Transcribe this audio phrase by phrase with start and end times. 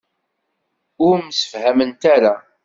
[1.07, 2.33] Ur msefhament ara.